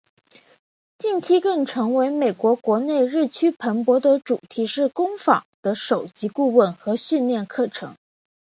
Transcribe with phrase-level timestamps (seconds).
[0.97, 7.95] 近期更成为美国国内日趋蓬勃的主题式工作坊的首席顾问和训练课程。